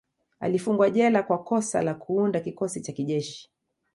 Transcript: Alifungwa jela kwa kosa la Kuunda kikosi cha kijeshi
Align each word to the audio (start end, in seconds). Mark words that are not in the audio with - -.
Alifungwa 0.39 0.89
jela 0.89 1.23
kwa 1.23 1.43
kosa 1.43 1.81
la 1.81 1.93
Kuunda 1.93 2.39
kikosi 2.39 2.81
cha 2.81 2.91
kijeshi 2.93 3.49